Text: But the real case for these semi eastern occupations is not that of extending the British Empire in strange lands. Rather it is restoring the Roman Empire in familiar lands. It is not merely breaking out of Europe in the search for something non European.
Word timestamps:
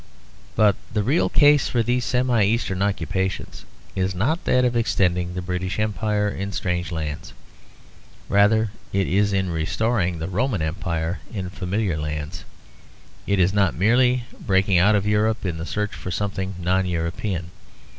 But 0.55 0.77
the 0.91 1.03
real 1.03 1.29
case 1.29 1.67
for 1.67 1.83
these 1.83 2.05
semi 2.05 2.43
eastern 2.43 2.81
occupations 2.81 3.65
is 3.95 4.15
not 4.15 4.45
that 4.45 4.65
of 4.65 4.75
extending 4.75 5.35
the 5.35 5.43
British 5.43 5.77
Empire 5.77 6.27
in 6.27 6.51
strange 6.53 6.91
lands. 6.91 7.33
Rather 8.27 8.71
it 8.91 9.05
is 9.05 9.31
restoring 9.31 10.17
the 10.17 10.27
Roman 10.27 10.63
Empire 10.63 11.19
in 11.31 11.51
familiar 11.51 11.99
lands. 11.99 12.45
It 13.27 13.37
is 13.37 13.53
not 13.53 13.75
merely 13.75 14.23
breaking 14.39 14.79
out 14.79 14.95
of 14.95 15.05
Europe 15.05 15.45
in 15.45 15.59
the 15.59 15.67
search 15.67 15.93
for 15.93 16.09
something 16.09 16.55
non 16.59 16.87
European. 16.87 17.51